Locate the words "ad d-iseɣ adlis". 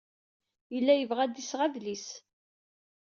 1.23-2.07